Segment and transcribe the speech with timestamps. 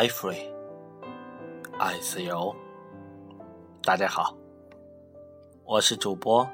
[0.00, 0.48] 爱 free，
[1.78, 2.56] 爱自由。
[3.82, 4.34] 大家好，
[5.62, 6.48] 我是主播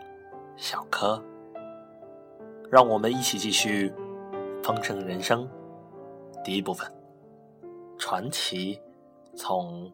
[0.57, 1.23] 小柯，
[2.69, 3.95] 让我们一起继续
[4.65, 5.49] 丰盛人生
[6.45, 6.93] 第一部分，
[7.97, 8.81] 传奇
[9.37, 9.93] 从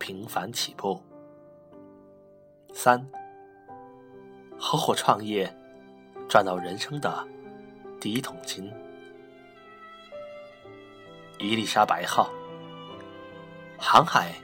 [0.00, 1.00] 平凡起步。
[2.74, 3.08] 三，
[4.58, 5.48] 合伙创业，
[6.28, 7.24] 赚到人生的
[8.00, 8.68] 第一桶金。
[11.38, 12.28] 伊丽莎白号，
[13.82, 14.34] 航海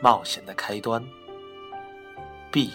[0.00, 1.04] 冒险的开端。
[2.50, 2.72] B，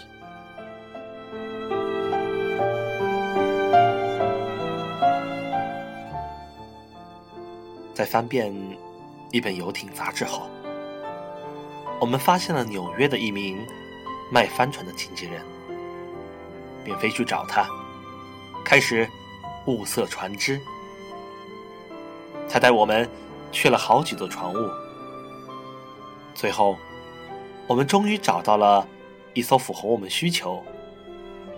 [7.92, 8.54] 在翻遍
[9.32, 10.48] 一本游艇杂志后，
[12.00, 13.58] 我们发现了纽约的一名
[14.30, 15.42] 卖帆船的经纪人，
[16.84, 17.68] 便飞去找他，
[18.64, 19.06] 开始
[19.66, 20.58] 物色船只。
[22.48, 23.08] 他带我们。
[23.52, 24.56] 去了好几座船坞，
[26.36, 26.76] 最后，
[27.66, 28.86] 我们终于找到了
[29.32, 30.62] 一艘符合我们需求、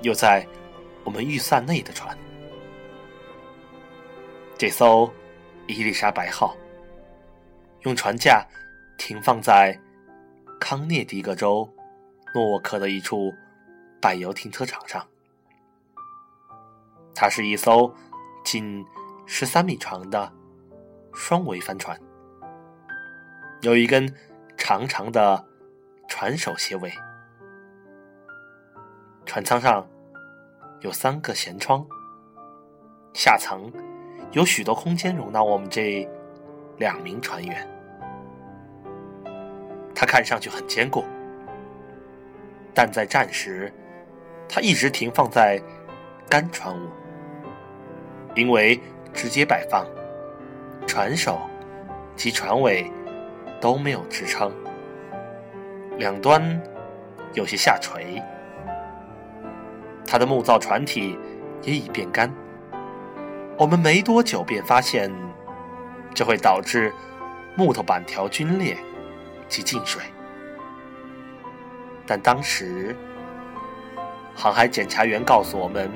[0.02, 0.46] 又在
[1.02, 2.16] 我们预算内的船。
[4.56, 5.12] 这艘
[5.66, 6.56] 伊丽莎白号
[7.82, 8.46] 用船架
[8.96, 9.78] 停放在
[10.60, 11.68] 康涅狄格州
[12.32, 13.34] 诺沃克的一处
[14.00, 15.04] 柏油停车场上。
[17.14, 17.92] 它是一艘
[18.44, 18.86] 近
[19.26, 20.32] 十三米长的。
[21.14, 21.98] 双桅帆船
[23.62, 24.14] 有一根
[24.68, 25.42] 长长的
[26.08, 26.92] 船首斜尾，
[29.24, 29.88] 船舱上
[30.80, 31.82] 有三个舷窗，
[33.14, 33.72] 下层
[34.32, 36.06] 有许多空间容纳我们这
[36.76, 37.66] 两名船员。
[39.94, 41.02] 它看上去很坚固，
[42.74, 43.72] 但在战时，
[44.50, 45.58] 它一直停放在
[46.28, 46.90] 干船坞，
[48.34, 48.78] 因为
[49.14, 49.86] 直接摆放。
[50.86, 51.40] 船首
[52.14, 52.92] 及船尾
[53.60, 54.52] 都没有支撑，
[55.98, 56.60] 两端
[57.34, 58.22] 有些下垂。
[60.06, 61.18] 它的木造船体
[61.62, 62.32] 也已变干。
[63.58, 65.12] 我们没多久便发现，
[66.14, 66.92] 这会导致
[67.56, 68.76] 木头板条皲裂
[69.48, 70.02] 及进水。
[72.06, 72.96] 但当时，
[74.34, 75.90] 航海检查员告诉我们，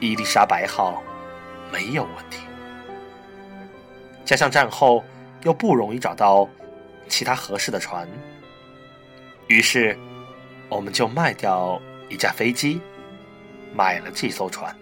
[0.00, 1.02] 伊丽莎白号
[1.70, 2.46] 没有问题。
[4.24, 5.04] 加上战后
[5.44, 6.48] 又不容易找到
[7.08, 8.08] 其他合适的船，
[9.48, 9.98] 于是
[10.68, 12.80] 我们就卖掉一架飞机，
[13.74, 14.74] 买了这艘船。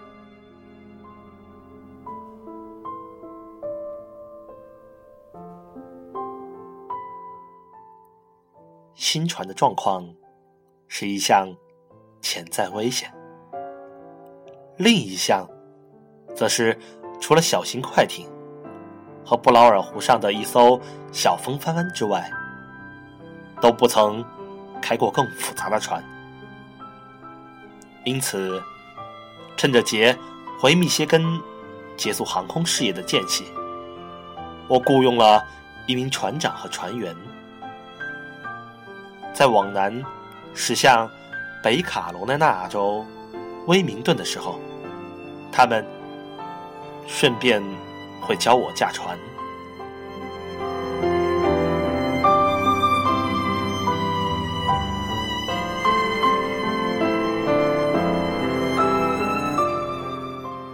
[8.94, 10.14] 新船的状况
[10.86, 11.56] 是一项
[12.20, 13.10] 潜在危险，
[14.76, 15.48] 另一项
[16.36, 16.78] 则是
[17.18, 18.28] 除了小型快艇。
[19.30, 20.80] 和布劳尔湖上的一艘
[21.12, 22.28] 小风帆帆之外，
[23.60, 24.24] 都不曾
[24.82, 26.02] 开过更复杂的船。
[28.04, 28.60] 因此，
[29.56, 30.18] 趁着杰
[30.58, 31.40] 回密歇根
[31.96, 33.44] 结束航空事业的间隙，
[34.66, 35.46] 我雇佣了
[35.86, 37.14] 一名船长和船员，
[39.32, 40.02] 在往南
[40.54, 41.08] 驶向
[41.62, 43.06] 北卡罗来纳州
[43.68, 44.58] 威明顿的时候，
[45.52, 45.86] 他们
[47.06, 47.62] 顺便。
[48.20, 49.18] 会教我驾船。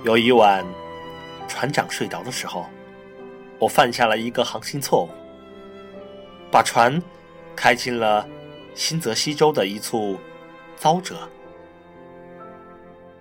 [0.05, 0.65] 有一晚，
[1.49, 2.67] 船长睡着的时候，
[3.59, 5.09] 我犯下了一个航行错误，
[6.51, 7.03] 把船
[7.57, 8.27] 开进了
[8.75, 10.17] 新泽西州的一处
[10.79, 11.29] 沼泽。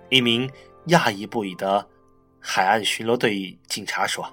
[0.08, 0.48] 一名
[0.86, 1.84] 讶异不已的。
[2.48, 4.32] 海岸巡逻队警察说：“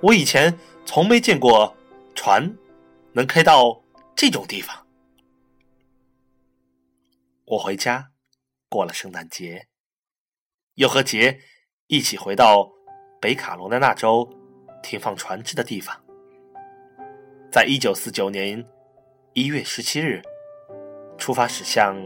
[0.00, 1.76] 我以前从没见过
[2.14, 2.56] 船
[3.12, 3.82] 能开到
[4.14, 4.86] 这种地方。”
[7.44, 8.12] 我回家
[8.68, 9.66] 过了圣诞节，
[10.74, 11.40] 又和杰
[11.88, 12.70] 一起回到
[13.20, 14.26] 北卡罗来纳州
[14.80, 16.00] 停放船只的地方。
[17.50, 18.64] 在一九四九年
[19.34, 20.22] 一月十七日，
[21.18, 21.96] 出发驶向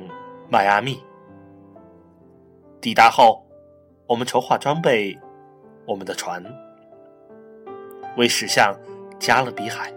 [0.50, 0.98] 迈阿密。
[2.80, 3.45] 抵达后。
[4.08, 5.18] 我们筹划装备
[5.84, 6.40] 我们的船，
[8.16, 8.72] 为驶向
[9.18, 9.92] 加勒比海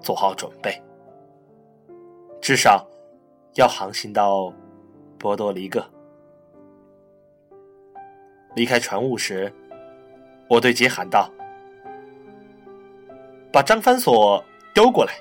[0.00, 0.80] 做好准备。
[2.40, 2.86] 至少
[3.54, 4.52] 要航行到
[5.18, 5.84] 波多黎各。
[8.54, 9.52] 离开船坞时，
[10.46, 11.28] 我对杰喊道
[13.52, 15.14] ：“把张帆索丢过来。”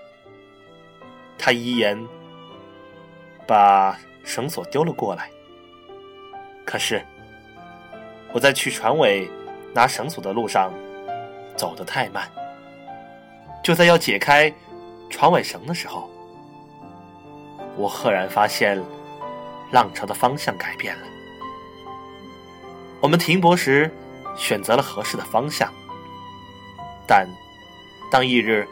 [1.39, 1.97] 他一言
[3.47, 5.31] 把绳索丢了过来。
[6.63, 7.03] 可是。
[8.33, 9.29] 我在去船尾
[9.73, 10.73] 拿绳索的路上
[11.57, 12.29] 走得太慢，
[13.63, 14.51] 就在要解开
[15.09, 16.09] 船尾绳的时候，
[17.75, 18.81] 我赫然发现
[19.71, 21.03] 浪潮的方向改变了。
[23.01, 23.91] 我们停泊时
[24.37, 25.71] 选择了合适的方向，
[27.07, 27.27] 但
[28.09, 28.67] 当翌日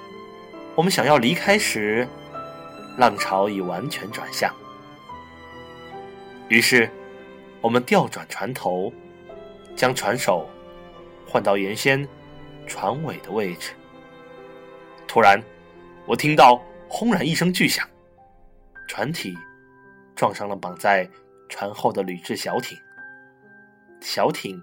[0.75, 2.07] 我们想要离开时，
[2.97, 4.53] 浪潮已完全转向。
[6.47, 6.89] 于是，
[7.59, 8.91] 我们调转船头，
[9.79, 10.45] 将船首
[11.25, 12.05] 换到原先
[12.67, 13.71] 船尾的位置。
[15.07, 15.41] 突然，
[16.05, 17.87] 我听到轰然一声巨响，
[18.89, 19.33] 船体
[20.17, 21.09] 撞上了绑在
[21.47, 22.77] 船后的铝制小艇，
[24.01, 24.61] 小艇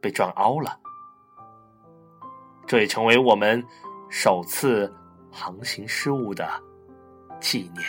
[0.00, 0.78] 被撞凹了。
[2.68, 3.60] 这也成为我们
[4.08, 4.94] 首次
[5.28, 6.48] 航行失误的
[7.40, 7.84] 纪念。